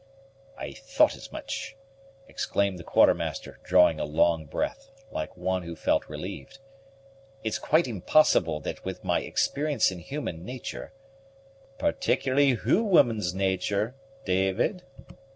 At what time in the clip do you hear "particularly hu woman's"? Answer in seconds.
11.77-13.35